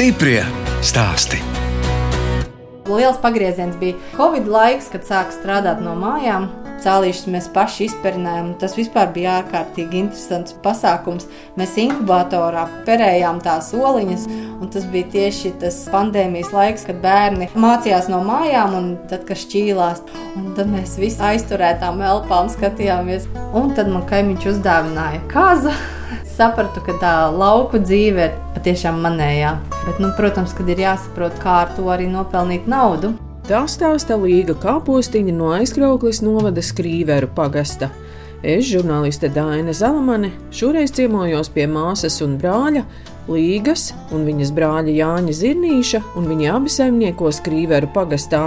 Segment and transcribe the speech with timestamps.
[0.00, 0.40] Stiprie
[0.80, 1.36] stāsti.
[2.88, 6.46] Liels pagrieziens bija Covid laiks, kad sāka strādāt no mājām.
[6.80, 8.54] Cēlīšus mēs paši izperinājām.
[8.62, 11.28] Tas vispār bija ārkārtīgi interesants pasākums.
[11.60, 14.24] Mēs inkubatorā perējām tās oliņas,
[14.56, 19.44] un tas bija tieši tas pandēmijas laiks, kad bērni mācījās no mājām, un tad, kad
[19.44, 20.00] šķīlās,
[20.32, 23.28] un tad mēs visi aizturētām elpām skatījāmies.
[23.52, 25.76] Un tad man kaimiņš uzdāvināja kazu.
[26.40, 29.50] Sapratu, ka tā lauku dzīve ir patiešām manējā.
[29.82, 33.10] Bet, nu, protams, kad ir jāsaprot, kā ar to arī nopelnīt naudu.
[33.44, 37.90] Tā stāsta Līga Kāpostiņa no aizkrauklis novada Skrīveru pagasta.
[38.40, 42.86] Es, žurnāliste Dāna Zalamane, šoreiz ciemojos pie māsas un brāļa
[43.28, 48.46] Līgas un viņas brāļa Jāņa Zirnīša, un viņi abi saimnieko Skrīveru pagastā.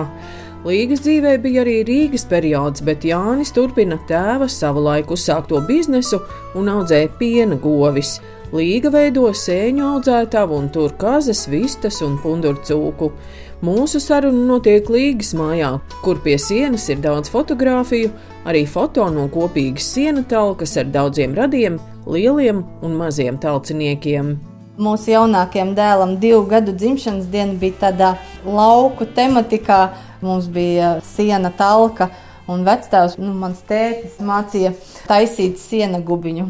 [0.64, 6.22] Līgas dzīvē bija arī Rīgas periods, bet Jānis turpina tēva savu laiku uzsākto biznesu
[6.56, 8.14] un audzēja piena govis.
[8.56, 13.10] Līga veido sēņu audzētavu un tur kazas, vistas un pundurcūku.
[13.68, 15.74] Mūsu saruna notiek Līgas mājā,
[16.06, 18.14] kur pie sienas ir daudz fotografiju,
[18.48, 21.76] arī foto no kopīgas siena talkas ar daudziem radiem,
[22.08, 24.38] lieliem un maziem talciniekiem.
[24.80, 28.16] Mūsu jaunākajam dēlam divu gadu dzimšanas diena bija tādā
[28.48, 29.84] lauku tematikā.
[30.24, 32.10] Mums bija siena talka,
[32.44, 34.74] Un vectēvs, nu, mans tētis, mācīja
[35.08, 36.48] taisīt sienu gubiņu.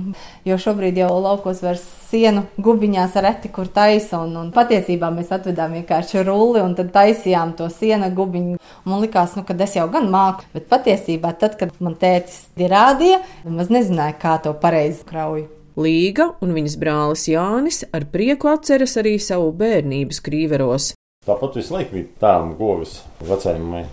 [0.50, 4.24] Jo šobrīd jau laukos vairs sienu gubiņās reti kur taisa.
[4.26, 8.58] Un, un patiesībā mēs atvedām vienkārši rulli un tad taisījām to sienu gubiņu.
[8.90, 13.22] Man likās, nu, ka es jau gan māku, bet patiesībā tad, kad man tētis rādīja,
[13.46, 15.46] maz nezināju, kā to pareizi krauju.
[15.78, 20.94] Līga un viņas brālis Jānis ar prieku atceras arī savu bērnības krīveros.
[21.24, 23.86] Tāpat visu laiku bija tēvam govis vecajai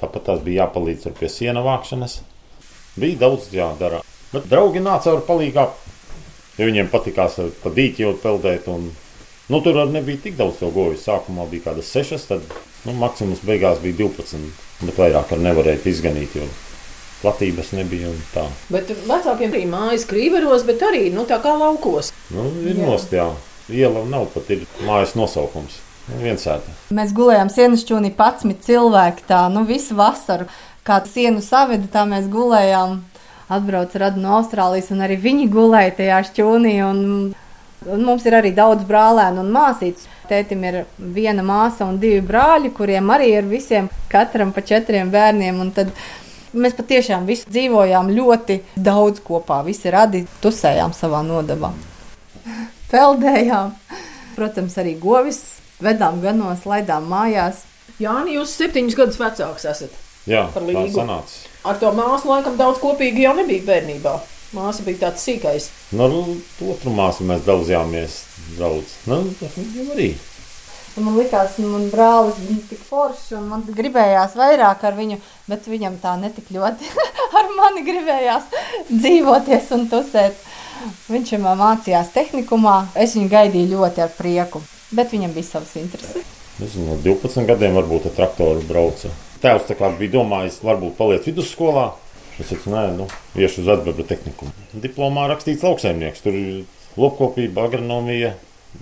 [0.00, 2.20] Tāpat tās bija jāpalīdz ar pie siena vākšanas.
[2.96, 4.02] Bija daudz jādara.
[4.32, 5.66] Bet draugi nāca ar palīgā,
[6.56, 8.68] ja viņiem patikās pa dīķi jau peldēt.
[8.72, 8.88] Un,
[9.52, 10.96] nu, tur arī nebija tik daudz to goju.
[11.00, 12.44] Sākumā bija kādas sešas, tad
[12.84, 14.40] nu, maksimums beigās bija 12.
[14.82, 16.48] Bet vairāk ar nevarēja izganīt, jo
[17.22, 18.12] platības nebija.
[18.72, 22.12] Bet vecākiem bija mājas krīveros, bet arī nu, tā kā laukos.
[22.32, 23.30] Nu, ir nost, jā.
[23.72, 25.80] Iela nav pat ir mājas nosaukums.
[26.06, 26.70] Viensēta.
[26.94, 29.26] Mēs gulējām sienas čūnī 11 cilvēki.
[29.26, 30.46] Tā, nu, visu vasaru,
[30.86, 33.00] kā sienu saveda, tā mēs gulējām.
[33.50, 36.76] Atbrauca radu no Austrālijas, un arī viņi gulēja tajā šķūnī.
[36.86, 37.00] Un,
[37.86, 40.06] un mums ir arī daudz brālēnu un māsītes.
[40.30, 45.60] Tētim ir viena māsa un divi brāļi, kuriem arī ir visiem, katram pa četriem bērniem.
[46.56, 49.60] Mēs patiešām visi dzīvojām ļoti daudz kopā.
[49.66, 51.74] Visi radi tusējām savā nodabā.
[52.92, 53.74] Peldējām.
[54.36, 57.64] Protams, arī govis vedām ganos, laidām mājās.
[58.00, 59.98] Jāni, jūs septiņus gadus vecāks esat.
[60.26, 60.88] Jā, par līgu.
[60.90, 61.36] Tā sanāca.
[61.66, 64.14] Ar to māsu laikam daudz kopīgi jau nebija bērnībā.
[64.56, 65.68] Māsa bija tāds sīkais.
[65.94, 68.18] Nu, ar otru māsu mēs daudzījāmies
[68.58, 68.96] daudz.
[69.10, 70.14] Nu, tas jau arī.
[70.96, 75.18] Man liekas, ka man brālis bija tik foršs, un man gribējās vairāk ar viņu,
[75.50, 76.88] bet viņam tā netik ļoti
[77.38, 78.46] ar mani gribējās
[78.88, 80.40] dzīvoties un tusēt.
[81.10, 86.34] Viņš jau mācījās tehnikumā, es viņu gaidīju ļoti ar prieku bet viņam bija savas intereses.
[86.60, 89.10] Nezinu, no 12 gadiem varbūt ar traktoru brauca.
[89.42, 91.90] Tēvs bija domājis, varbūt paliec vidusskolā.
[92.40, 94.48] Es teicu, nē, nu, iešu uz atbildību tehniku.
[94.76, 96.24] Diplomā rakstīts lauksaimnieks.
[96.24, 96.64] Tur ir
[97.00, 98.34] lopkopība, agronomija,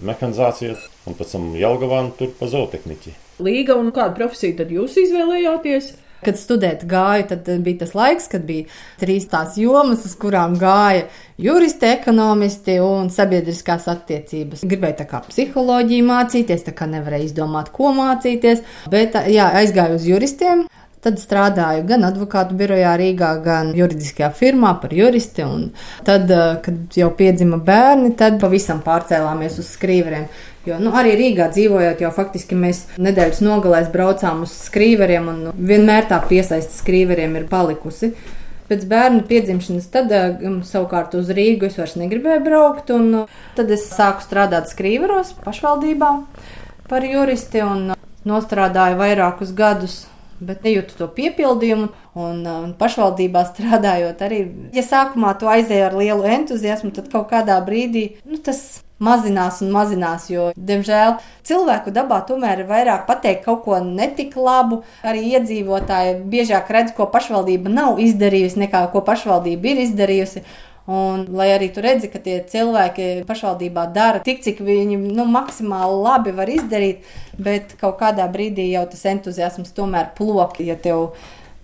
[0.03, 3.15] mehanizācija un pēc tam Jelgavāna tur pa zootehniķi.
[3.43, 5.93] Līga un kādu profesiju tad jūs izvēlējāties?
[6.25, 8.69] Kad studēt gāju, tad bija tas laiks, kad bija
[9.01, 11.07] trīs tās jomas, uz kurām gāja
[11.41, 14.65] juristi, ekonomisti un sabiedriskās attiecības.
[14.71, 20.09] Gribēju tā kā psiholoģiju mācīties, tā kā nevarēju izdomāt, ko mācīties, bet jā, aizgāju uz
[20.09, 20.65] juristiem.
[21.05, 25.45] Tad strādāju gan advokātu birojā Rīgā, gan juridiskajā firmā par juristi.
[25.45, 25.67] Un
[26.07, 26.31] tad,
[26.65, 30.25] kad jau piedzima bērni, tad pavisam pārcēlāmies uz skrīveriem.
[30.65, 36.09] Jo nu, arī Rīgā dzīvojot, jau faktiski mēs nedēļas nogalēs braucām uz skrīveriem, un vienmēr
[36.09, 38.15] tā piesaiste skrīveriem ir palikusi.
[38.65, 43.69] Pēc bērna piedzimšanas, tad um, savukārt uz Rīgu es vairs negribēju braukt, un uh, tad
[43.77, 46.11] es sāku strādāt skrīveros pašvaldībā
[46.89, 47.91] par juristi un
[48.25, 49.99] nostrādāju vairākus gadus
[50.47, 51.91] bet nejūtu to piepildījumu.
[52.15, 54.41] Un, un pašvaldībā strādājot, arī,
[54.77, 59.73] ja sākumā to aizēju ar lielu entuziasmu, tad kaut kādā brīdī nu, tas mazinās un
[59.75, 60.29] mazinās.
[60.31, 64.83] Jo, diemžēl, cilvēku dabā tomēr ir vairāk pateikt kaut ko netik labu.
[65.07, 70.45] Arī iedzīvotāji biežāk redz, ko pašvaldība nav izdarījusi, nekā ko pašvaldība ir izdarījusi.
[70.85, 76.03] Un, lai arī tu redzi, ka tie cilvēki pašvaldībā dara tik, cik viņi nu, maksimāli
[76.05, 77.07] labi var izdarīt,
[77.41, 81.15] bet kaut kādā brīdī jau tas entuziasms tomēr plok, ja tev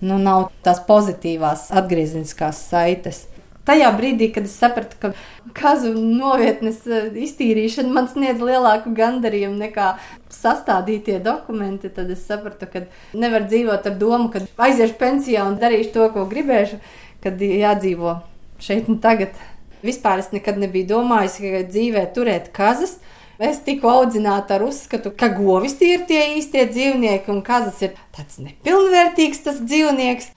[0.00, 3.26] nu, nav tās pozitīvās atgriezeniskās saites.
[3.69, 5.12] tajā brīdī, kad es sapratu, ka
[5.55, 9.90] kazu novietnes eh, iztīrīšana man sniedz lielāku gandarījumu nekā
[10.32, 15.93] sastādītie dokumenti, tad es sapratu, ka nevar dzīvot ar domu, ka aiziešu pensijā un darīšu
[15.93, 16.81] to, ko gribēšu,
[17.20, 18.17] kad jādzīvo
[18.62, 19.37] šeit un tagad.
[19.85, 22.99] Vispār es nekad nebiju domājis, ka dzīvē turēt kazas.
[23.41, 27.95] Es tiku audzināta ar uzskatu, ka govis tie ir tie īstie dzīvnieki, un kazas ir
[28.12, 30.29] tāds nepilnvērtīgs tas dzīvnieks.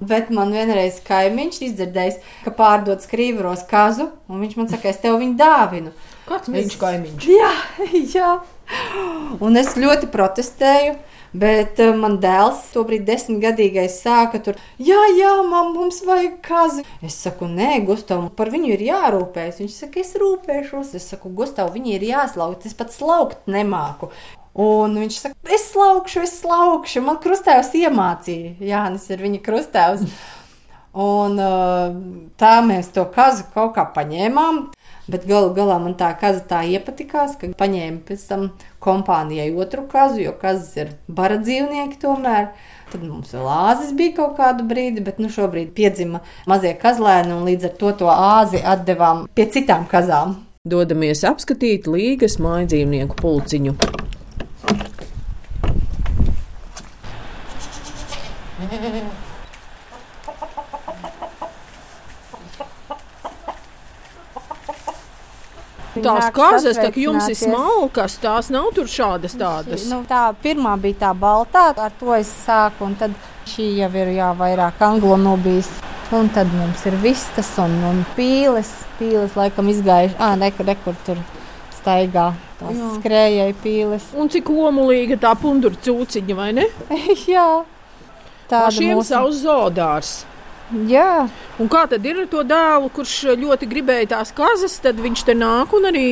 [0.00, 5.18] Bet man vienreiz kaimiņš izdzirdējis, ka pārdod skrīveros kazu, un viņš man saka, es tev
[5.20, 5.92] viņu dāvinu.
[6.28, 7.28] Kāds viņš kaimiņš?
[7.28, 7.52] Jā,
[8.16, 8.32] jā.
[9.44, 10.96] Un es ļoti protestēju.
[11.32, 16.86] Bet uh, man dēls, tobrīd desmitgadīgais, sāka tur, jā, jā, mam, mums vajag kazi.
[17.04, 19.60] Es saku, nē, Gustav, par viņu ir jārūpējas.
[19.60, 20.94] Viņš saka, es rūpēšos.
[20.96, 24.08] Es saku, Gustav, viņi ir jāslaukt, es pat slaukt nemāku.
[24.58, 27.04] Un viņš saka, es slaukšu, es slaukšu.
[27.06, 28.56] Man krustēvs iemācīja.
[28.72, 30.08] Jānis ir viņa krustēvs.
[30.98, 31.92] Un uh,
[32.40, 34.64] tā mēs to kazu kaut kā paņēmām.
[35.08, 38.42] Bet galu galā man tā kaza tā iepatikās, ka paņēma pēc tam
[38.84, 42.50] kompānijai otru kazu, jo kazas ir bara dzīvnieki tomēr.
[42.92, 47.48] Tad mums vēl āzis bija kaut kādu brīdi, bet nu šobrīd piedzima mazie kazlēni un
[47.48, 50.36] līdz ar to to āzi atdevām pie citām kazām.
[50.68, 53.76] Dodamies apskatīt līgas mājdzīvnieku pulciņu.
[66.04, 69.86] Tās kazas, tā jums ir smalkas, tās nav tur šādas tādas.
[69.90, 73.14] Nu, tā pirmā bija tā baltā, ar to es sāku, un tad
[73.48, 75.70] šī jau ir jā, vairāk anglo nobijis.
[76.12, 78.70] Un tad mums ir vistas un, un pīles.
[78.98, 81.20] Pīles laikam izgājuši, ah, nekur, nekur tur
[81.76, 82.30] staigā.
[82.58, 82.88] Tās Jā.
[82.96, 84.06] skrējēji pīles.
[84.18, 86.64] Un cik omulīga tā pundura cūciņa, vai ne?
[87.34, 87.44] jā,
[88.48, 90.14] tāda Pašiem mūsu- savs zodārs.
[90.88, 91.28] Jā,
[91.58, 95.34] Un kā tad ir ar to dēlu, kurš ļoti gribēja tās kazas, tad viņš te
[95.34, 96.02] nāk un arī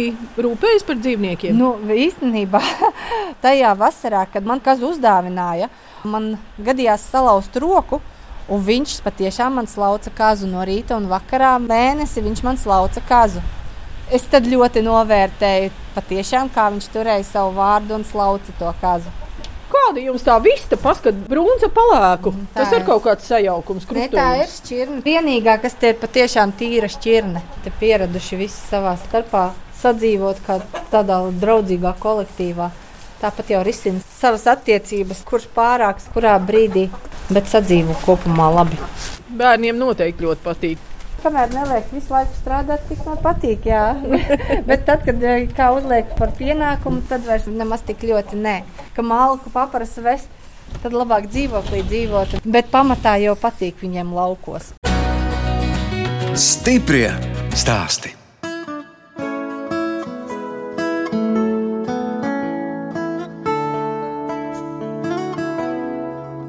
[0.42, 1.54] rūpējas par dzīvniekiem?
[1.54, 2.58] Nu, īstenībā
[3.44, 5.68] tajā vasarā, kad man kazu uzdāvināja,
[6.02, 8.00] man gadījās salauzt roku.
[8.50, 12.22] Un viņš patiešām man slauca kazu no rīta un vakarā mēnesi.
[12.22, 13.42] Viņš man slauca kazu.
[14.10, 19.14] Es tad ļoti novērtēju, patiešām, kā viņš turēja savu vārdu un slauca to kazu.
[19.66, 22.32] Kāda jums tā vista, paskat, brūnca palēku?
[22.54, 24.56] Tā Tas ir kaut kāds sajaukums, Ne, tā ir krustojums.
[24.62, 25.02] šķirne.
[25.06, 29.48] Vienīgā, kas te ir patiešām tīra šķirne, te pieraduši visi savā starpā
[29.82, 30.60] sadzīvot kā
[30.92, 32.70] tādā draudzīgā kolektīvā.
[33.20, 36.88] Tāpat jau risina savas attiecības, kurš pārāks, kurā brīdī,
[37.32, 38.78] bet sadzīvo kopumā labi.
[39.36, 40.78] Bērniem noteikti ļoti patīk.
[41.22, 43.66] Kamēr neliek visu laiku strādāt, tik man patīk.
[43.70, 43.96] Jā.
[44.68, 48.56] Bet tad, kad eh, kā uzliek par pienākumu, tad vairs nemaz tik ļoti nē.
[48.96, 50.28] Ka malku paprasa vest,
[50.82, 52.36] tad labāk dzīvoklī dzīvot.
[52.44, 54.74] Bet pamatā jau patīk viņiem laukos.
[56.36, 57.08] Stiprie
[57.56, 58.12] stāsti.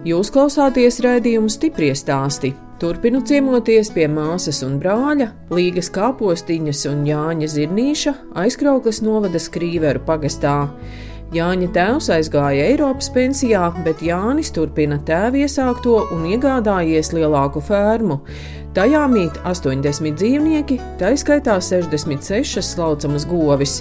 [0.07, 2.53] Jūs klausāties raidījumu stipri stāstī.
[2.77, 10.67] Turpinu ciemoties pie māsas un brāļa, Līgas kāpostiņas un Jāņa Zirnīša aizkrauklas novada skrīveru pagastā.
[11.33, 18.19] Jāņa tēvs aizgāja Eiropas pensijā, bet Jānis turpina tēva iesākto un iegādājies lielāku fermu.
[18.77, 23.79] Tajā mīt 80 dzīvnieki, tā izskaitā 66 slaucamas govis.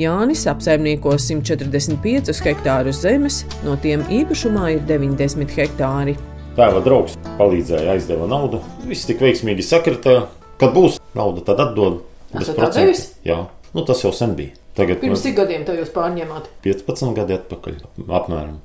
[0.00, 6.16] Jānis apsaimnieko 145 hektārus zemes, no tiem īpašumā ir 90 hektāri.
[6.58, 8.58] Tēva draugs palīdzēja, aizdeva naudu.
[8.88, 10.16] Viss tik veiksmīgi sakrita.
[10.58, 12.00] Kad būs nauda, tad atdod.
[12.32, 12.64] Procentiem.
[12.66, 13.04] atdevis?
[13.26, 13.36] Jā,
[13.76, 14.56] nu, tas jau sen bija.
[14.74, 16.50] Tagad Pirms cik gadiem to jūs pārņēmāt?
[16.66, 17.78] 15 gadi atpakaļ.
[18.02, 18.58] Apmēram.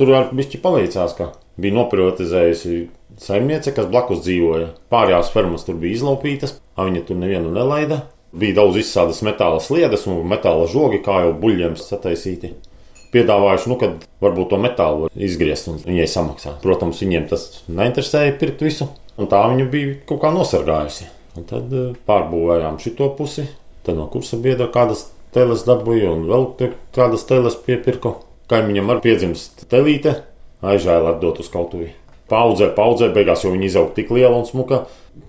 [0.00, 1.30] Tur ar bišķi paveicās, ka
[1.60, 2.78] bija noprivatizējusi
[3.20, 4.70] saimniece, kas blakus dzīvoja.
[4.92, 8.02] Pārējās fermas tur bija izlaupītas, viņa tur nevienu nelaida.
[8.36, 12.54] Bija daudz izsādes metāla sliedes un metāla žogi, kā jau buļļiem sataisīti.
[13.10, 16.52] Piedāvājuši, nu, kad varbūt to metālu var izgriezt un viņai samaksā.
[16.62, 18.86] Protams, viņiem tas neinteresēja pirkt visu,
[19.18, 21.08] un tā viņa bija kaut kā nosargājusi.
[21.38, 23.46] Un tad eh, pārbūvējām šito pusi,
[23.86, 26.46] tad no kursa biedra kādas teles dabūju un vēl
[26.94, 28.16] kādas teles piepirku.
[28.50, 30.16] Kaimiņam arī piedzimst telīte,
[30.66, 31.92] aizžēla atdot uz kautuvi.
[32.30, 34.84] Paudzē, paudzē, beigās jau viņa izauga tik liela un smuka.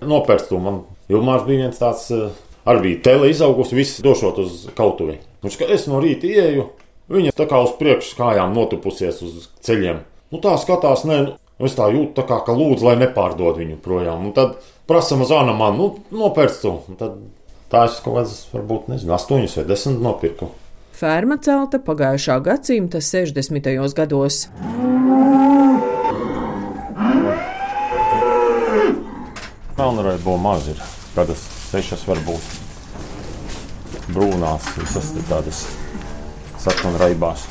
[0.06, 0.84] Nopērts to man.
[1.10, 2.30] Ilmārs bija viens tāds, eh,
[2.66, 5.18] arī bija tele izaugusi, viss došot uz kautuvi.
[5.42, 6.70] Viņš kā es no rīta ieju,
[7.10, 10.02] viņa tā kā uz priekšu kājām notupusies uz ceļiem.
[10.32, 11.36] Nu tā skatās, nē, nu,
[11.68, 14.28] es tā jūtu, tā kā, ka lūdzu, lai nepārdod viņu projām.
[14.30, 14.58] Un tad
[14.90, 16.78] prasa mazāna man, nu, nopērts to.
[16.92, 17.18] Un tad
[17.72, 20.52] tā es kaut kādas, varbūt, nezinu, astoņas vai desmit nopirku.
[21.02, 23.72] Ferma celta pagājušā gadsimta 60.
[23.98, 24.46] gados.
[29.78, 30.82] Melnrai buvo maz ir.
[31.16, 31.42] kādas
[31.72, 32.44] sešas varbūt
[34.14, 35.12] brūnās, visas
[36.62, 37.48] te tādas sarkanraibās.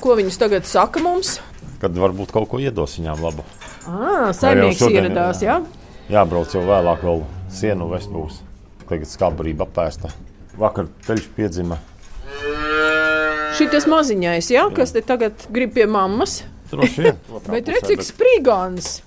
[0.00, 1.40] Ko viņas tagad saka mums?
[1.80, 3.44] Kad varbūt kaut ko iedos viņām labu.
[3.86, 5.62] Ah, saimnieks ieradās, jā?
[6.08, 8.42] Jābrauc jau vēlāk, vēl sienu vest būs.
[8.88, 10.10] Tagad skābarība apēsta.
[10.58, 11.78] Vakar teļš piedzima.
[13.58, 16.44] Šitas maziņais, jā, kas te tagad grib pie mammas.
[16.70, 17.16] Droši vien.
[17.52, 19.02] Bet redz, cik sprīgāns.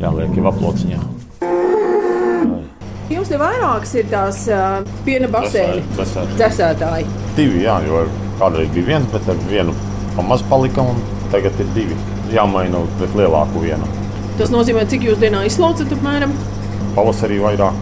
[0.00, 1.91] Jāliek jau aplociņā.
[3.12, 5.80] Jums te vairākas ir tās uh, piena ir
[6.38, 7.06] dzēsētāji.
[7.36, 8.06] divi, jā, jo
[8.40, 9.74] kādreiz bija viens, bet ar vienu
[10.16, 11.00] pamaz palika un
[11.32, 11.96] tagad ir divi.
[12.32, 13.88] Jāmaina pret lielāku vienu.
[14.38, 16.32] Tas nozīmē, cik jūs dienā izslaucat apmēram.
[16.96, 17.76] Pavasarī vairāk.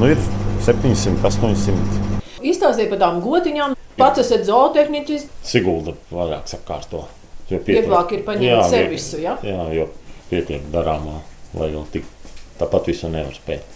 [0.00, 0.18] Nu, ir
[0.66, 2.18] 700, 800.
[2.42, 3.76] Izstāstiet par tām gotiņām.
[4.00, 5.28] Pats esat zootehniķis.
[5.46, 7.04] Sigulda vairāk sakārto.
[7.52, 9.36] Jo Vieglāk ir paņemt Jā, servisu, ja?
[9.46, 9.86] Jā, jo
[10.32, 11.20] pietiek darāmā,
[11.54, 12.10] lai jau tik
[12.58, 13.70] tāpat visu nevar spēt.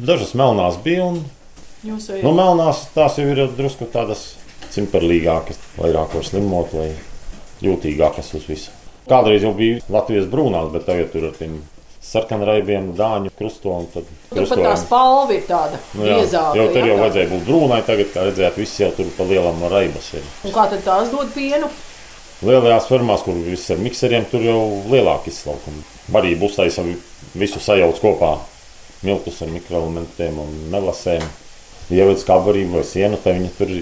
[0.00, 1.18] Dažas melnās bija, un
[1.84, 4.30] jau nu, melnās tās jau ir drusku tādas
[4.72, 6.88] cimperlīgākas, vairāk var slimot vai
[7.64, 8.72] jūtīgākas uz visu.
[9.10, 11.58] Kādreiz jau bija Latvijas brūnās, bet tagad tur ar tiem
[12.00, 16.54] sarkanraibiem, dāņu krusto un tad Tur pat tā spalva ir tāda Nu, jā, biezāka.
[16.56, 16.86] jau tur ja?
[16.88, 20.24] jau vajadzēja būt brūnai, tagad, kā redzējāt, viss jau tur pa lielam raibas ir.
[20.48, 21.68] Un kā tad tās dod pienu?
[22.40, 25.84] Lielajās fermās, kur viss ar mikseriem, tur jau lielāka izslaukuma.
[26.08, 26.86] Barība uztaisa
[27.36, 28.38] visu sajauc kopā.
[29.06, 31.24] Miltus ar mikroelementiem un nelasēm.
[31.90, 33.72] Ievadz kā barību vai sienu, tad viņi tur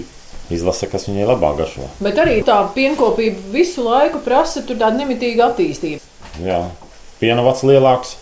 [0.53, 1.89] izlasa, kas viņai labāk garšo.
[2.01, 6.01] Bet arī tā pienkopība visu laiku prasa tādu nemitīgu attīstību.
[6.41, 6.63] Jā,
[7.19, 8.15] piena vats lielāks,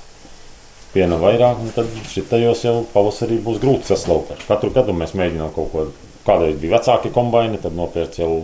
[0.95, 4.43] piena vairāk, un tad šitajos jau pavasarī būs grūti saslaukt.
[4.49, 5.87] Katru gadu mēs mēģinām kaut ko.
[6.27, 8.41] Kādreiz bija vecāki kombaini, tad nopirkt jau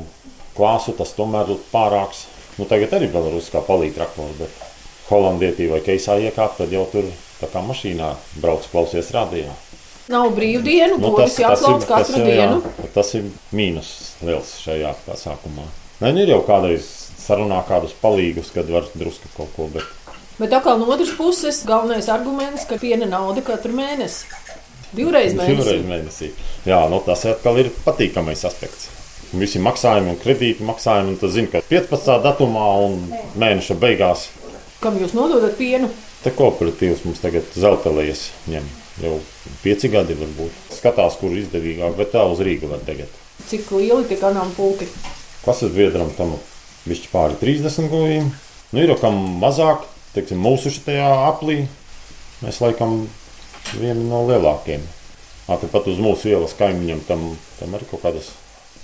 [0.55, 2.27] klāstu, tas tomēr ir pārāks.
[2.55, 4.61] Nu, tagad arī kā palīdz traktori, bet
[5.09, 9.53] holandietī vai keisā iekāpt, tad jau tur tā kā mašīnā brauc klausies rādījā.
[10.11, 12.59] Nav brīvdienu, nu, kuras jāklauc katru tas, dienu.
[12.59, 13.89] Jā, tas ir mīnus
[14.23, 15.67] liels šajā pasākumā.
[16.01, 16.89] Nē, nu ir jau kādreiz
[17.23, 19.87] sarunā kādus palīgus, kad var drusku kaut ko, bet
[20.39, 24.25] Bet atkal no otras puses, galvenais arguments, ka piena nauda katru mēnesi.
[24.93, 25.53] Divreiz mēnesī.
[25.53, 26.29] Divreiz mēnesī.
[26.65, 28.89] Jā, nu, tas atkal ir patīkamais aspekts.
[29.33, 32.17] Visi maksājumi un kredīti maksājumi, un tas zina, ka 15.
[32.25, 32.97] datumā un
[33.39, 34.27] mēneša beigās
[34.83, 35.87] Kam jūs nododat pienu?
[36.23, 38.65] Te kooperatīvs mums tagad zeltelējas ņem.
[39.03, 39.17] Jau
[39.63, 40.73] pieci gadi varbūt.
[40.75, 43.09] Skatās, kur izdevīgāk, bet tā uz Rīga var tagad.
[43.49, 44.87] Cik lieli tie kanālpuļki?
[45.43, 46.35] Klases biedram tam
[46.87, 48.29] višķi pāri 30 gojiem.
[48.71, 51.63] Nu, ir jau kam mazāk, teiksim, mūsu šajā aplī.
[52.43, 53.03] Mēs laikam
[53.73, 54.85] vieni no lielākajiem.
[55.47, 58.31] Tāpat uz mūsu ielas kaimiņiem tam, tam arī kaut kādas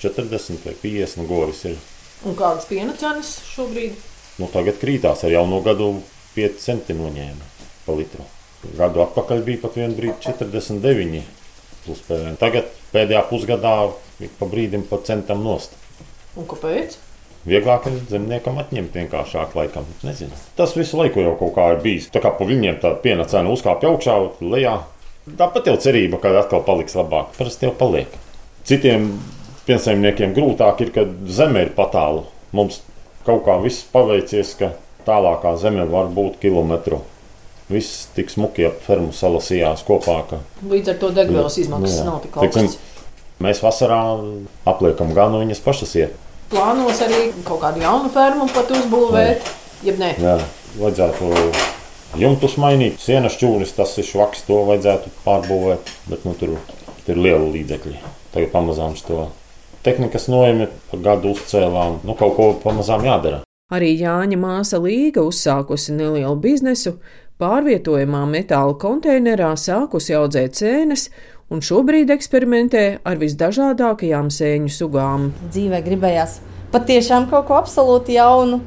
[0.02, 1.80] 40 vai 50 govis ir.
[2.28, 3.96] Un kādas piena cenas šobrīd?
[4.40, 5.94] Nu, tagad krītās ar jauno gadu
[6.36, 7.50] 5 centi noņēma
[7.86, 8.26] pa litru.
[8.78, 11.22] Gadu atpakaļ bija pat vienu brīdi 49
[11.86, 12.40] plus PVN.
[12.40, 13.76] Tagad pēdējā pusgadā
[14.20, 15.76] ik pa brīdim pa centam nost.
[16.38, 16.98] Un kāpēc?
[17.48, 19.88] Vieglāk ir zemniekam atņemt vienkāršāk, laikam.
[20.04, 20.36] Nezinu.
[20.60, 22.10] Tas visu laiku jau kaut kā ir bijis.
[22.12, 24.76] Tā kā pa viņiem tā piena cena uzkāpa augšā, lejā.
[25.40, 27.32] Tāpat jau cerība, ka atkal paliks labāk.
[27.38, 28.12] Parasti jau paliek.
[28.68, 29.14] Citiem
[29.70, 32.26] piensaimniekiem grūtāk ir, kad zeme ir patālu.
[32.52, 32.82] Mums
[33.26, 34.74] kaut kā viss paveicies, ka
[35.08, 37.02] tālākā zeme var būt kilometru.
[37.70, 40.16] Viss tik smuki ap fermu salasījās kopā.
[40.30, 42.06] Ka, Līdz ar to degvielas izmaksas Nu, jā.
[42.08, 42.78] nav tik augstas.
[43.40, 44.00] mēs vasarā
[44.68, 46.16] apliekam gan viņas pašas iet.
[46.50, 49.52] Plānos arī kaut kādu jaunu fermu pat uzbūvēt.
[49.86, 50.40] Jeb nē, Jā,
[50.82, 51.30] vajadzētu
[52.20, 55.94] jumtus mainīt, sienas čūnis, tas ir švaks, to vajadzētu pārbūvēt.
[56.10, 56.58] Bet nu, tur,
[57.06, 58.02] tur ir liela līdzekļi.
[58.34, 59.28] Tagad pamazām to
[59.86, 60.68] tehnikas noimi
[61.06, 62.02] gadu uzcēlām.
[62.04, 63.44] Nu, kaut ko pamazām jādara.
[63.70, 66.96] Arī Jāņa māsa Līga uzsākusi nelielu biznesu,
[67.38, 71.04] pārvietojamā metāla konteinerā sākusi audzēt sēnes
[71.54, 75.28] un šobrīd eksperimentē ar visdažādākajām sēņu sugām.
[75.54, 76.40] dzīvē gribējās
[76.74, 78.58] patiešām kaut ko absolūti jaunu.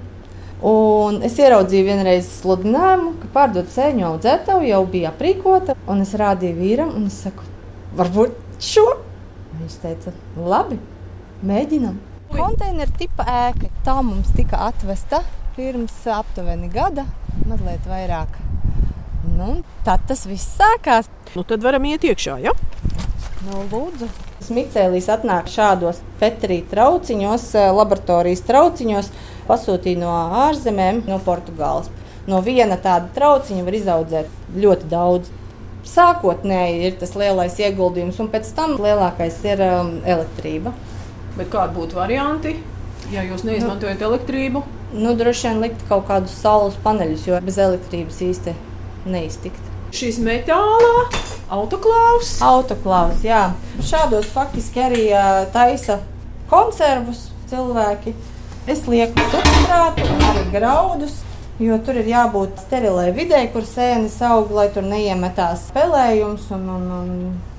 [0.71, 5.75] Un es ieraudzīju vienreiz sludinājumu, ka pārdot sēņu audzētavu jau bija aprīkota.
[5.90, 7.42] Un es rādīju vīram, un es saku,
[7.99, 8.87] varbūt šo.
[9.59, 10.78] Viņš teica, labi,
[11.42, 11.99] mēģinam.
[12.32, 13.68] Konteineru tipa ēka.
[13.84, 15.20] Tā mums tika atvesta
[15.56, 17.04] pirms aptuveni gada,
[17.44, 18.38] mazliet vairāk.
[19.36, 21.10] Nu, tad tas viss sākās.
[21.36, 22.54] Nu, tad varam iet iekšā, ja?
[23.46, 24.08] Nu, lūdzu.
[24.42, 29.10] Smicēlīs atnāk šādos Petrī trauciņos, eh, laboratorijas trauciņos,
[29.48, 30.14] pasūtīja no
[30.46, 31.90] ārzemēm, no Portugāles.
[32.26, 35.30] No viena tāda trauciņa var izaudzēt ļoti daudz.
[35.86, 40.72] Sākotnēji ir tas lielais ieguldījums, un pēc tam lielākais ir um, elektrība.
[41.38, 42.56] Bet kādi būtu varianti,
[43.12, 44.62] ja jūs neizmantojat elektrību?
[44.92, 48.52] Nu, droši vien likt kaut kādus saules paneļus, jo bez elektrības īsti
[49.08, 49.70] neiztikt.
[49.96, 51.06] Šis metālā
[51.52, 52.34] autoklāvs.
[52.44, 53.46] Autoklāvs, jā.
[53.84, 55.06] Šādos faktiski arī
[55.52, 55.98] taisa
[56.52, 58.12] konservus cilvēki.
[58.68, 61.18] Es lieku substrātu un arī graudus.
[61.60, 66.86] Jo tur ir jābūt sterilai vidē, kur sēnes aug, lai tur neiemetās spēlējums un, un,
[66.96, 67.10] un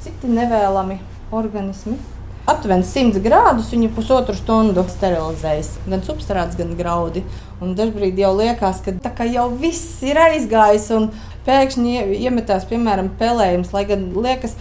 [0.03, 0.97] citi nevēlami
[1.31, 1.95] organismi.
[2.43, 5.69] Aptuveni 100 grādus viņa pusotru stundu sterilizējas.
[5.88, 7.21] Gan substrāts, gan graudi.
[7.63, 11.07] Un dažkārt jau liekas, ka jau viss ir aizgājis un
[11.47, 13.71] pēkšņi iemetās, piemēram, pelējums.
[13.71, 14.57] Lai gan liekas,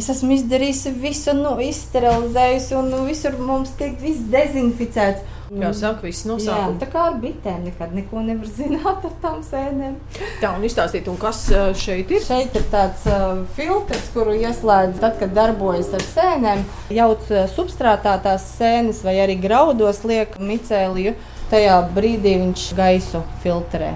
[0.00, 5.35] es esmu izdarījusi visu, nu, izsterilizējusi un nu, visur mums tiek viss dezinficēts.
[5.46, 6.74] Kā saka, viss nosaucums.
[6.74, 9.94] Jā, tā kā ar bitēm nekad neko nevar zināt ar tām sēnēm.
[10.42, 11.44] Tā, un izstāstīt, un kas
[11.78, 12.24] šeit ir?
[12.26, 16.64] Šeit ir tāds uh, filtrs, kuru ieslēdz tad, kad darbojas ar sēnēm.
[16.96, 21.14] Jauc substrātā tās sēnes vai arī graudos liek micēliju.
[21.52, 23.94] Tajā brīdī viņš gaisu filtrē.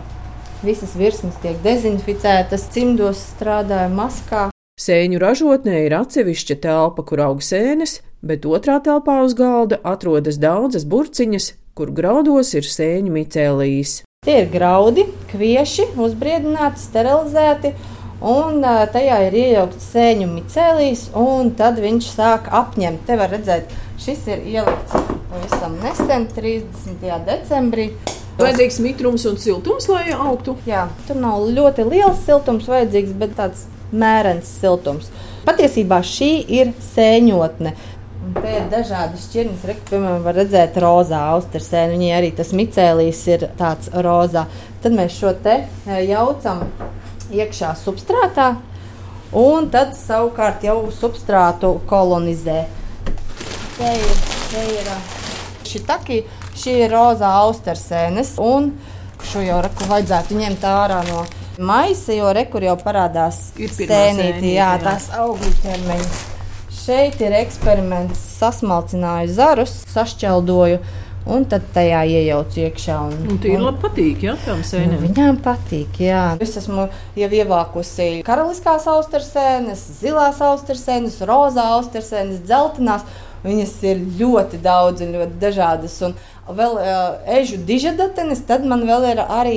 [0.62, 4.50] Visas virsmas tiek dezinficētas, cimdos strādāja maskā.
[4.80, 10.86] Sēņu ražotnē ir atsevišķa telpa, kur aug sēnes, bet otrā telpā uz galda atrodas daudzas
[10.88, 13.98] burciņas, kur graudos ir sēņu micēlijas.
[14.24, 17.74] Tie ir graudi, kvieši, uzbriedināti, sterilizēti,
[18.24, 23.02] un tajā ir iejaukts sēņu micēlijas, un tad viņš sāk apņemt.
[23.04, 24.96] Te var redzēt, šis ir ielikts
[25.28, 27.04] pavisam nesen, 30.
[27.28, 27.90] decembrī.
[28.40, 30.56] Vajadzīgs mitrums un siltums, lai augtu.
[30.64, 35.10] Jā, tur nav ļoti liels siltums vajadzīgs, bet tāds mērens siltums.
[35.46, 36.30] Patiesībā šī
[36.60, 37.74] ir sēņotne.
[38.20, 41.96] Un te ir dažādi šķirnes, re, piemēram, var redzēt rozā austersēnu.
[41.96, 44.44] Viņai arī tas micēlijs ir tāds rozā.
[44.84, 45.62] Tad mēs šo te
[46.06, 46.66] jaucam
[47.32, 48.52] iekšā substrātā,
[49.36, 52.60] un tad savukārt jau substrātu kolonizē.
[53.78, 54.94] Te ir, te ir
[55.70, 56.22] šitaki,
[56.60, 58.72] šī ir rozā austersēnes, un
[59.30, 61.24] šo jau reku vajadzētu ņemt ārā no
[61.60, 66.10] maisa, jo rekur jau parādās sēnīti, jā, tās augļu ķermeņi.
[66.80, 70.80] Šeit ir eksperiments, sasmalcināju zarus, sašķeldoju.
[71.30, 72.94] Un tad tajā iejaucu iekšā.
[73.10, 74.94] Un, un tie ir labi patīk, jā, tām sēnēm.
[74.94, 76.22] Nu, viņām patīk, jā.
[76.40, 76.86] Es esmu
[77.20, 83.04] jau ievākusi karaliskās austersēnes, zilās austersēnes, rozā austersēnes, dzeltenās.
[83.44, 86.00] Viņas ir ļoti daudz un ļoti dažādas.
[86.08, 86.16] Un
[86.56, 87.04] vēl uh,
[87.36, 89.56] ežu dižadatenes, tad man vēl ir arī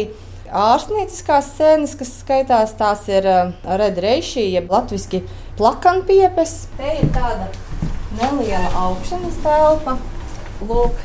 [0.53, 5.23] ārstnieciskās sēnes, kas skaitās, tās ir uh, redreišī, jeb latviski
[5.57, 6.53] plakanpiepes.
[6.77, 7.49] Te ir tāda
[8.19, 9.97] neliela augšanas telpa.
[10.63, 11.01] Lūk,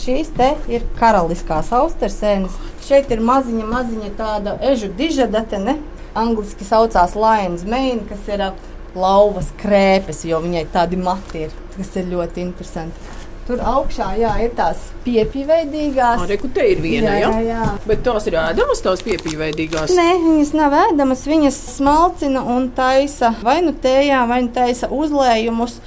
[0.00, 2.56] šīs te ir karaliskās austersēnes.
[2.86, 5.78] Šeit ir maziņa, maziņa tāda ežu dižadatene.
[6.18, 11.94] Angliski saucās Lions Mane, kas ir uh, lauvas krēpes, jo viņai tādi mati ir, kas
[12.00, 13.19] ir ļoti interesanti.
[13.50, 16.20] Tur augšā jā, ir tās piepīveidīgās.
[16.22, 17.40] Arī te ir viena, jā, jā.
[17.48, 17.64] jā.
[17.82, 19.90] Bet tās ir ēdamas, tās piepīveidīgās.
[19.96, 21.24] Nē, viņas nav ēdamas.
[21.26, 25.80] Viņas smalcina un taisa vai nu tējā, vai nu taisa uzlējumus.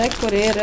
[0.00, 0.62] Re, kur ir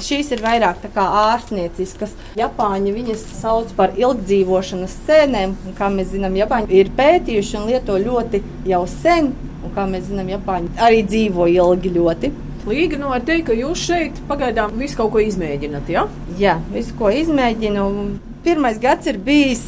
[0.00, 2.16] šīs ir vairāk ārstnieciskas.
[2.40, 5.52] Japāņi viņas sauc par ilgdzīvošanas sēnēm.
[5.76, 8.40] Kā mēs zinām, Japāņi ir pētījuši un lieto ļoti
[8.72, 9.34] jau sen.
[9.60, 12.38] Un, kā mēs zinām, Japāņi arī dzīvo ilgi ļoti.
[12.68, 16.04] Līga no ar teikt, ka jūs šeit pagaidām visu kaut ko izmēģināt, ja?
[16.36, 17.84] Jā, visu ko izmēģinu.
[18.44, 19.62] Pirmais gads ir bijis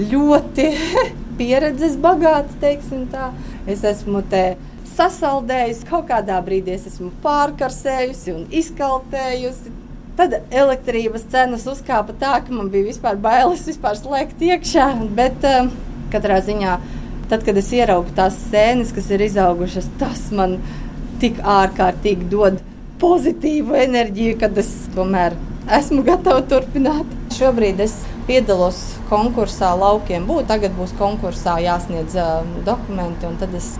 [0.00, 0.70] ļoti
[1.38, 3.30] pieredzes bagāts, teiksim tā.
[3.68, 4.56] Es esmu te
[4.94, 9.76] sasaldējusi, kaut kādā brīdī es esmu pārkarsējusi un izkaltējusi.
[10.18, 14.88] Tad elektrības cenas uzkāpa tā, ka man bija vispār bailes vispār slēgt iekšā.
[15.14, 15.68] Bet um,
[16.10, 16.80] katrā ziņā,
[17.28, 20.87] tad, kad es ieraugu tās sēnes, kas ir izaugušas, tas man ir
[21.22, 22.60] tik ārkārtīgi dod
[23.02, 25.36] pozitīvu enerģiju, kad es tomēr
[25.78, 27.10] esmu gatava turpināt.
[27.38, 28.78] Šobrīd es piedalos
[29.10, 30.48] konkursā Laukiem būt.
[30.50, 33.74] Tagad būs konkursā jāsniedz uh, dokumenti, un tad es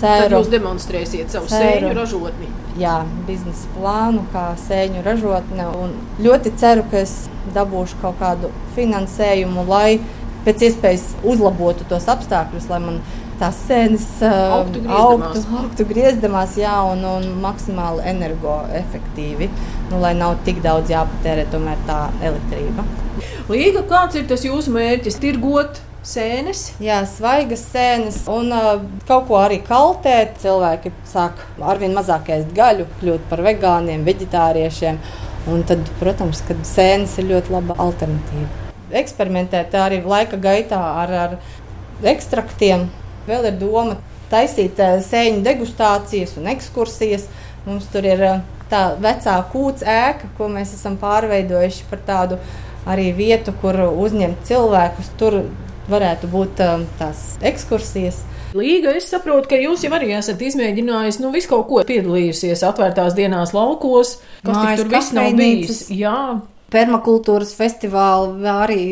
[0.00, 2.48] ceru, ka jūs demonstrēsiet savu ceru, sēņu ražotni.
[2.80, 2.96] Jā,
[3.28, 5.68] biznesa plānu, kā sēņu ražotne.
[5.82, 7.14] Un ļoti ceru, ka es
[7.54, 10.00] dabūšu kaut kādu finansējumu, lai
[10.46, 13.00] pēc iespējas uzlabotu tos apstākļus, lai man
[13.40, 19.50] tās sēnes uh, augtu, augtu, augtu griezdamās, jā, un, un maksimāli energoefektīvi,
[19.90, 22.84] nu, lai nav tik daudz jāpatērē tomēr tā elektrība.
[23.50, 25.18] Līga, kāds ir tas jūsu mērķis?
[25.20, 26.70] Tirgot sēnes.
[26.82, 28.70] Jā, svaigas sēnes un uh,
[29.08, 30.38] kaut ko arī kaltēt.
[30.42, 35.00] Cilvēki sāk arvien mazāk ēst gaļu, kļūt par vegāniem, vegetāriešiem.
[35.50, 38.68] Un tad, protams, ka sēnes ir ļoti laba alternatīva.
[39.00, 41.36] Eksperimentēt arī laika gaitā ar, ar
[42.10, 42.88] ekstraktiem,
[43.28, 43.98] Vēl ir doma
[44.30, 47.28] taisīt eh, sēņu degustācijas un ekskursijas.
[47.66, 52.40] Mums tur ir eh, tā vecā kūts ēka, ko mēs esam pārveidojuši par tādu
[52.88, 55.12] arī vietu, kur uzņemt cilvēkus.
[55.20, 55.42] Tur
[55.90, 58.22] varētu būt um, tās ekskursijas.
[58.56, 63.14] Līga, es saprotu, ka jūs jau arī esat izmēģinājis, nu, visu kaut ko piedalījusies atvērtās
[63.18, 65.84] dienās laukos, kas Mājas tur viss nav bijis.
[65.94, 66.40] Jā,
[66.74, 68.82] permakultūras festivāli arī,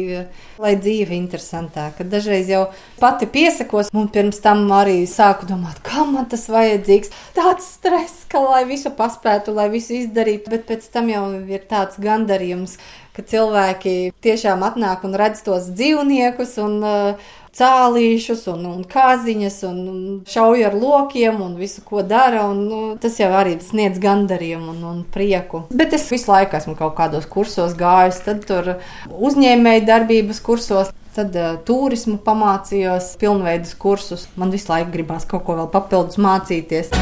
[0.63, 2.07] lai dzīve interesantāka.
[2.07, 2.67] Dažreiz jau
[3.01, 7.13] pati piesakos, un pirms tam arī sāku domāt, kā man tas vajadzīgs.
[7.37, 12.01] Tāds stress, ka lai visu paspētu, lai visu izdarītu, bet pēc tam jau ir tāds
[12.03, 12.79] gandarījums,
[13.17, 19.79] ka cilvēki tiešām atnāk un redz tos dzīvniekus un uh, cālīšus un, un kāziņas un,
[19.91, 22.47] un šauj ar lokiem un visu, ko dara.
[22.51, 25.65] Un, nu, tas jau arī sniedz gandarījumu un, un prieku.
[25.75, 28.77] Bet es visu laiku esmu kaut kādos kursos gājis, tad tur
[29.09, 30.93] uzņēmēju darbības kursos.
[31.17, 34.29] Tad uh, turismu pamācījos, pilnveidus kursus.
[34.39, 36.95] Man visu laiku gribās kaut ko vēl papildus mācīties.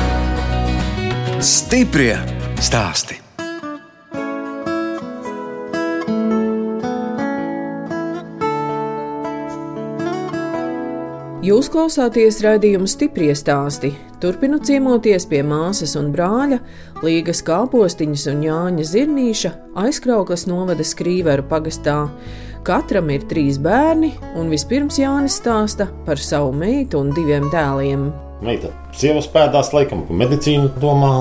[1.44, 2.16] Stiprie
[2.64, 3.20] stāsti.
[11.46, 13.92] Jūs klausāties raidījuma stipri stāstī.
[14.18, 16.56] Turpinu ciemoties pie māsas un brāļa,
[17.06, 19.52] Līgas kāpostiņas un Jāņa Zirnīša
[19.84, 22.08] aizkrauklas novada skrīveru pagastā.
[22.66, 28.08] Katram ir trīs bērni, un vispirms Jānis stāsta par savu meitu un diviem dēliem.
[28.42, 31.12] Meita sievas pēdās, laikam, par medicīnu domā.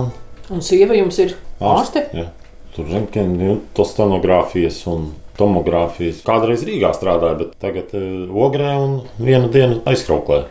[0.50, 2.08] Un sieva jums ir ārste?
[2.18, 2.32] Jā.
[2.74, 6.26] Tur rentgena, tostonogrāfijas un tomogrāfijas.
[6.26, 10.48] Kādreiz Rīgā strādāja, bet tagad uh, ogrē un vienu dienu aizkrauklē.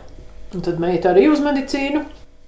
[0.55, 2.05] Un tad meita arī uz medicīnu.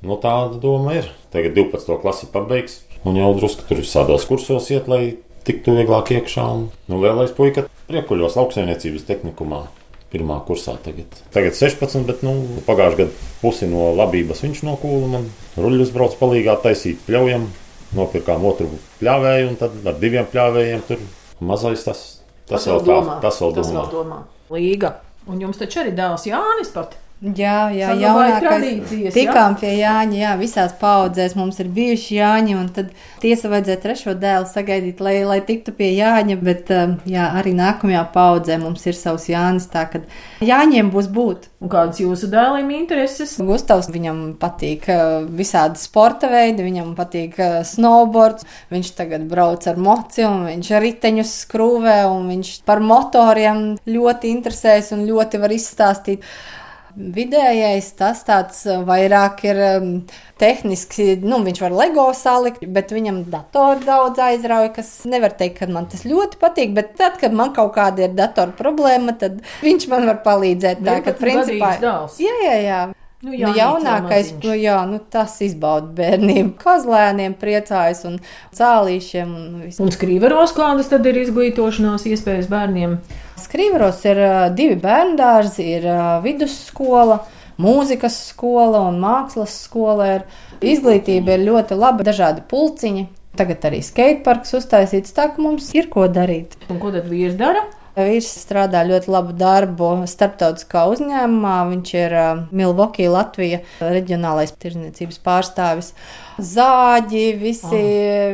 [0.07, 1.11] Nu, tāda doma ir.
[1.35, 1.99] Tagad 12.
[1.99, 6.45] klasi pabeigs un jau drusku tur visādos kursos iet, lai tiktu vieglāk iekšā.
[6.57, 9.65] Un, nu, lielais puika priekuļos lauksaimniecības tehnikumā.
[10.07, 11.17] Pirmā kursā tagad.
[11.35, 12.31] Tagad 16, bet nu,
[12.63, 15.09] pagājušajā gadā pusi no labības viņš nokūla.
[15.11, 15.25] Man
[15.59, 17.49] ruļļus brauc palīgā taisīt pļaujam.
[17.97, 18.69] Nopirkām otru
[19.01, 21.03] pļāvēju, un tad ar diviem pļāvējiem tur
[21.39, 22.01] mazais tas,
[22.47, 23.83] tas, vēl, tā, tas vēl tas domā.
[23.83, 24.21] vēl domā.
[24.51, 24.93] Līga.
[25.27, 26.95] Un jums taču arī dēls Jānis pat.
[27.17, 28.91] Jā, jā, jaunākais.
[29.15, 32.91] Tikām pie Jāņa, jā, visās paudzēs mums ir bijuši Jāņi, un tad
[33.23, 38.03] tiesa vajadzēja trešo dēlu sagaidīt, lai, lai tiktu pie Jāņa, bet um, jā, arī nākamajā
[38.13, 40.03] paudzē mums ir savs Jānis, tā ka
[40.45, 41.47] Jāņiem būs būt.
[41.57, 43.33] Un kādas jūsu dēliem intereses?
[43.41, 49.81] Gustavs viņam patīk uh, visādi sporta veidi, viņam patīk uh, snowboards, viņš tagad brauc ar
[49.81, 56.29] mociju, un viņš riteņus skrūvē, un viņš par motoriem ļoti interesēs un ļoti var izstāstīt.
[56.97, 59.89] Vidējais tas tāds uh, vairāk ir um,
[60.41, 65.69] tehniski, nu, viņš var LEGO salikt, bet viņam datori daudz aizrauja, kas nevar teikt, ka
[65.69, 69.89] man tas ļoti patīk, bet tad, kad man kaut kāda ir datora problēma, tad viņš
[69.93, 70.81] man var palīdzēt.
[70.81, 71.75] Tā, ka, 11 principā,
[72.21, 72.85] jā, jā, jā.
[72.87, 74.43] Nu, Nu, Jānis jaunākais, vēl maziņš.
[74.45, 76.51] nu, jā, nu, tas izbauda bērnību.
[76.63, 78.19] Kozlēniem priecājas un
[78.53, 79.31] cālīšiem.
[79.33, 79.81] Un visu.
[79.81, 82.99] Un skrīveros kādas tad ir izglītošanās iespējas bērniem?
[83.37, 84.19] Skrīveros ir
[84.57, 87.19] divi bērndārzi, ir ā, vidusskola,
[87.61, 90.09] mūzikas skola un mākslas skola.
[90.17, 90.27] Ir.
[90.57, 93.05] Izglītība ir ļoti laba, dažādi pulciņi.
[93.37, 96.57] Tagad arī skateparks uztaisīts, tā ka mums ir ko darīt.
[96.73, 97.67] Un ko tad vīrs dara?
[97.97, 101.53] Vīrs strādā ļoti labu darbu starptautiskā uzņēmumā.
[101.71, 105.89] Viņš ir uh, Milwaukee, Latvijas reģionālais tirdzniecības pārstāvis.
[106.37, 107.81] Zāģi, visi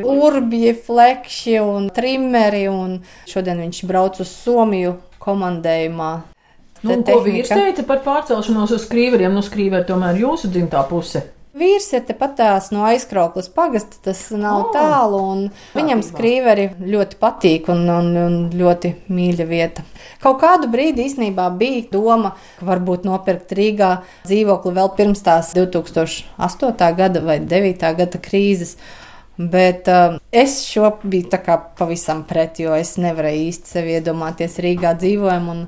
[0.04, 2.66] urbji, flekši un trimeri.
[2.68, 3.00] Un
[3.32, 6.12] šodien viņš brauc uz Somiju komandējumā.
[6.84, 9.32] Nu, ko vīrs teica par pārcelšanos uz skrīveriem?
[9.32, 11.24] Nu, skrīveri tomēr jūsu dzimtā puse.
[11.54, 15.20] Vīrs ir tepat tās no aizkrauklas pagasta, tas nav oh, tālu.
[15.36, 15.44] un
[15.78, 19.84] Viņam skrīveri ļoti patīk un, un, un ļoti mīļa vieta.
[20.24, 23.92] Kaut kādu brīdi īsnībā bija doma, ka varbūt nopirkt Rīgā
[24.26, 26.90] dzīvokli vēl pirms tās 2008.
[26.98, 27.96] gada vai 2009.
[28.02, 28.74] gada krīzes.
[29.38, 34.58] Bet uh, es šo biju tā kā pavisam pret, jo es nevarēju īsti sev iedomāties
[34.62, 35.66] Rīgā dzīvojumu un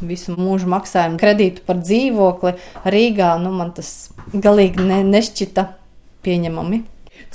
[0.00, 2.56] visu mūžu maksājumu kredītu par dzīvokli
[2.88, 3.34] Rīgā.
[3.40, 3.92] Nu, man tas
[4.34, 5.66] galīgi ne, nešķita
[6.26, 6.82] pieņemami.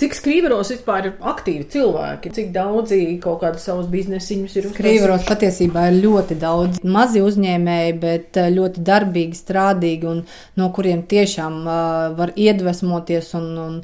[0.02, 2.32] Cik skrīveros vispār ir aktīvi cilvēki?
[2.34, 8.40] Cik daudzi kaut kādus savus biznesiņus ir Krīveros patiesībā ir ļoti daudz mazi uzņēmēji, bet
[8.42, 10.24] eh, ļoti darbīgi, strādīgi un
[10.58, 11.76] no kuriem tiešām uh,
[12.18, 13.30] var iedvesmoties.
[13.38, 13.76] Un, un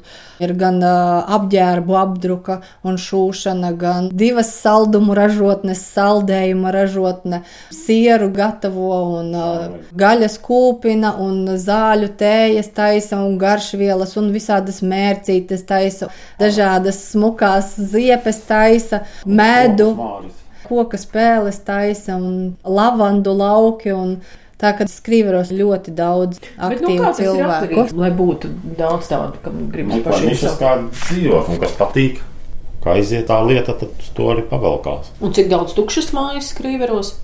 [0.42, 8.90] ir gan uh, apģērbu apdruka un šūšana, gan divas saldumu ražotnes, saldējuma ražotne, sieru gatavo
[9.20, 16.07] un uh, gaļas kūpina un zāļu tējas taisa un garšvielas un visādas mērcītes taisa,
[16.40, 19.94] dažādas smukās ziepes taisa, medu
[20.68, 23.92] koka spēles taisa un lavandu lauki.
[23.94, 24.18] Un
[24.58, 27.52] tā kā skrīveros ļoti daudz Bet, nu, aktīvu kā tas ir cilvēku.
[27.54, 30.58] atkarīgs, lai būtu daudz tādu, kam gribas Nu, pašiem nišas savu.
[30.64, 32.18] kā dzīvot, un kas patīk,
[32.82, 35.12] kā aiziet tā lieta, tad uz to arī pavelkās.
[35.22, 37.14] Un cik daudz tukšas mājas skrīveros?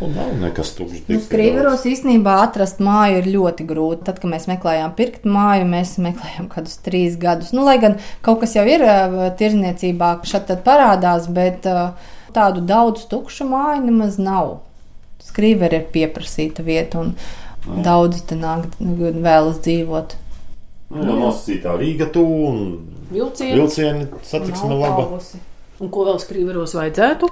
[0.00, 1.08] Nu, nav nekas tukšs.
[1.10, 4.04] Nu, Skrīveros īstenībā atrast māju ir ļoti grūti.
[4.06, 7.50] Tad, kad mēs meklējām pirkt māju, mēs meklējām kādus trīs gadus.
[7.56, 11.90] Nu, lai gan kaut kas jau ir uh, tirzniecībā, šeit tad parādās, bet uh,
[12.36, 14.60] tādu daudz tukšu māju nemaz nav.
[15.28, 17.16] Skrīveri ir pieprasīta vieta, un
[17.66, 17.82] no.
[17.82, 20.14] daudzi te nāk vēlas dzīvot.
[20.94, 22.62] Nu, jau nosacītā Rīga tuvu un
[23.10, 23.58] Vilcieni.
[23.58, 25.18] vilcieni satiksme laba.
[25.82, 27.28] Un ko vēl skrīveros vajadzētu?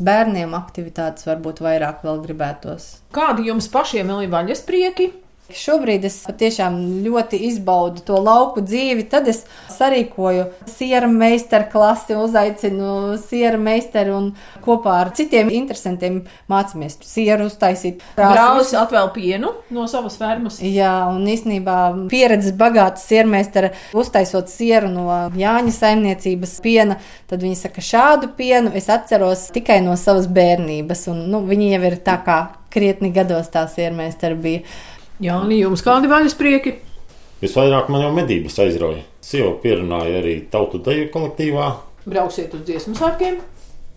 [0.00, 2.86] Bērniem aktivitātes varbūt vairāk vēl gribētos.
[3.12, 5.10] Kādi jums pašiem ir vaļasprieki?
[5.56, 9.06] Šobrīd es patiešām ļoti izbaudu to lauku dzīvi.
[9.10, 9.42] Tad es
[9.74, 14.28] sarīkoju siera meistaru klasi, uzaicinu siera meistaru un
[14.64, 18.04] kopā ar citiem interesantiem mācāmies sieru uztaisīt.
[18.18, 20.60] Brālis atvēl pienu no savas fermas.
[20.64, 21.78] Jā, un īstenībā
[22.12, 27.00] pieredzes bagāta siermeistara uztaisot sieru no Jāņa saimniecības piena.
[27.30, 31.06] Tad viņi saka, šādu pienu es atceros tikai no savas bērnības.
[31.12, 34.64] Un, nu, viņi jau ir tā kā krietni gados tā siermeistara bija.
[35.20, 36.70] Jā, jums kādi vaļasprieki?
[37.42, 39.02] Visvairāk man jau medības aizrauja.
[39.20, 41.66] Sieva pierunāja arī tautu deju kolektīvā.
[42.08, 43.36] Brauksiet uz dziesmu sārkiem.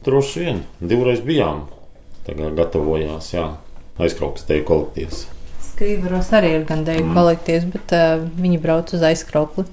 [0.03, 1.61] Droši vien divreiz bijām.
[2.27, 3.45] Tagad gatavojās, jā,
[4.03, 5.21] aizkraukas deju kolektīvs.
[5.69, 9.63] Skrīveros arī ir gan deju kolektīvs, bet uh, viņi brauc uz aizkraukli.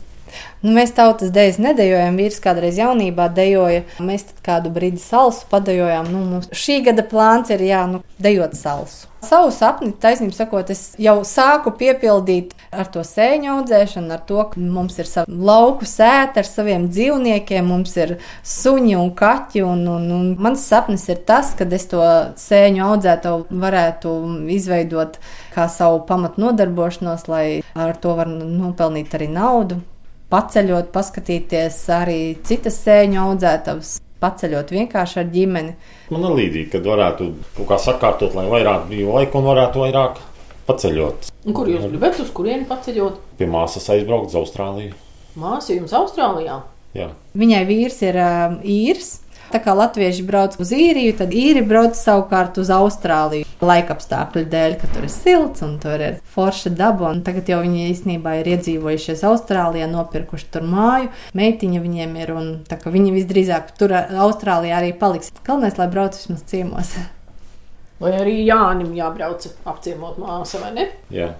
[0.63, 3.85] Nu, mēs tautas dejas nedējojam, vīrs kādreiz jaunībā dejoja.
[4.05, 6.11] Mēs kādu brīdi salsu padejojām.
[6.13, 9.11] Nu, mums šī gada plāns ir jā, nu, dejot salsu.
[9.21, 14.61] Savu sapni, taisnība sakot, es jau sāku piepildīt ar to sēņu audzēšanu, ar to, ka
[14.61, 18.15] mums ir savi lauku sēta ar saviem dzīvniekiem, mums ir
[18.49, 19.65] suņi un kaķi.
[19.67, 22.01] Un, un, un mans sapnis ir tas, ka es to
[22.41, 24.17] sēņu audzētāju varētu
[24.57, 25.21] izveidot
[25.53, 29.83] kā savu pamatu nodarbošanos, lai ar to var nopelnīt arī naudu
[30.31, 35.77] paceļot, paskatīties arī citas sēņu audzētavas, paceļot vienkārši ar ģimeni.
[36.15, 40.21] Man ir līdzīgi, kad varētu kaut kā sakārtot, lai vairāk brīvu laiku un varētu vairāk
[40.69, 41.31] paceļot.
[41.49, 43.23] Un kur jūs gribat, uz kurieni paceļot?
[43.41, 44.95] Pie māsas aizbraukt uz Austrāliju.
[45.41, 46.61] Māsa jums Austrālijā.
[46.97, 47.11] Jā.
[47.39, 49.21] Viņai vīrs ir uh, īrs.
[49.51, 53.49] Tā kā latvieši brauc uz īriju, tad īri brauc savukārt uz Austrāliju.
[53.67, 57.11] Laika apstākļu dēļ, ka tur ir silts un tur ir forša daba.
[57.11, 61.11] Un tagad jau viņi īstenībā ir iedzīvojušies Austrālijā, nopirkuši tur māju.
[61.35, 65.35] Meitiņa viņiem ir un viņi visdrīzāk tur Austrālijā arī paliks.
[65.43, 66.95] Galvenais, lai brauc vismaz ciemos.
[68.01, 70.87] Vai arī Jānim jābrauc apciemot māsu, vai ne?
[71.13, 71.35] Jā.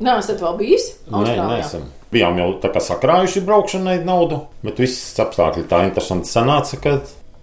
[0.00, 1.82] Nē, esat vēl bijis Nē, neesam.
[2.10, 6.94] Bijām jau tā kā sakrājuši braukšanai naudu, bet viss apstākļi tā interesanti sanāca, ka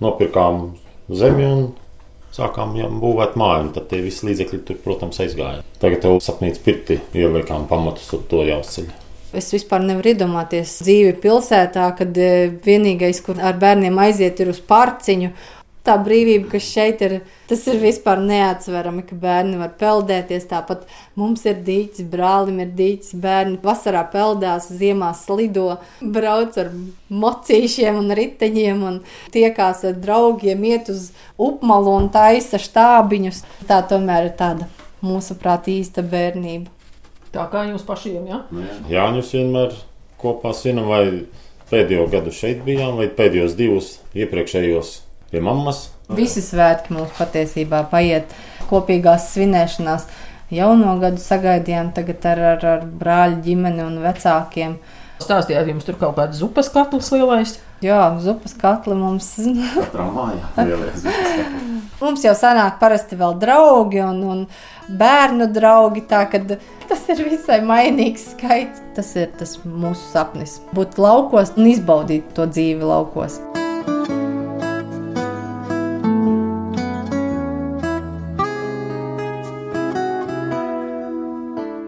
[0.04, 0.72] nopirkām
[1.10, 1.68] zemi un
[2.36, 3.74] sākām būvēt māju.
[3.76, 5.66] Tad tie visi līdzekļi tur, protams, aizgāja.
[5.82, 8.90] Tagad jau sapnīts pirti ieliekām pamatus uz to jāuzceļ.
[9.38, 14.62] Es vispār nevaru iedomāties dzīvi pilsētā, kad e, vienīgais, kur ar bērniem aiziet, ir uz
[14.64, 15.34] pārciņu.
[15.88, 17.14] Tā brīvība, kas šeit ir,
[17.48, 20.50] tas ir vispār neatsverami, ka bērni var peldēties.
[20.50, 20.82] Tāpat
[21.16, 26.74] mums ir dīķis, brālim ir dīķis, bērni vasarā peldās, ziemā slido, brauc ar
[27.08, 29.00] mocīšiem un riteņiem un
[29.32, 31.08] tiekās ar draugiem, iet uz
[31.40, 33.46] upmalu un taisa štābiņus.
[33.72, 34.68] Tā tomēr ir tāda
[35.00, 36.68] mūsuprāt īsta bērnība.
[37.32, 38.44] Tā kā jūs pašiem, jā?
[38.92, 39.80] Jāņus vienmēr
[40.20, 41.04] kopā svinam, vai
[41.72, 44.98] pēdējo gadu šeit bijām, vai pēdējos divus iepriekšējos
[45.32, 45.88] pie mammas.
[46.18, 48.34] Visi svētki mums patiesībā paiet
[48.70, 50.08] kopīgās svinēšanās.
[50.54, 54.78] Jauno gadu sagaidījām tagad ar, ar, ar brāļu ģimeni un vecākiem.
[55.20, 57.58] Stāstījāt, jums tur kaut kāds zupas katls lielais.
[57.84, 59.36] Jā, zupas katli mums,
[59.76, 61.04] Katrā mājā lielais
[62.02, 66.06] mums jau sanāk parasti vēl draugi un, un bērnu draugi.
[66.10, 66.58] Tā kad
[66.90, 68.84] tas ir visai mainīgs skaits.
[68.98, 70.60] Tas ir tas mūsu sapnis.
[70.78, 73.42] Būt laukos un izbaudīt to dzīvi laukos.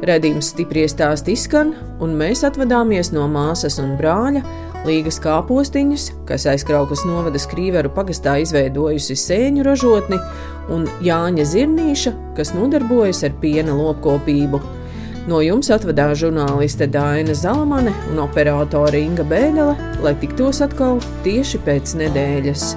[0.09, 4.41] Redījums stipri stāst izskan, un mēs atvadāmies no māsas un brāļa
[4.87, 10.17] Līgas kāpostiņas, kas aizkrauklas novada skrīveru pagastā izveidojusi sēņu ražotni,
[10.71, 14.61] un Jāņa Zirnīša, kas nodarbojas ar piena lopkopību.
[15.29, 21.97] No jums atvadās žurnāliste Dāna Zalamane un operātore Inga Bēļele, lai tiktos atkal tieši pēc
[21.99, 22.69] nedēļas.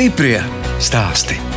[0.00, 0.40] Stiprie
[0.80, 1.49] stāsti.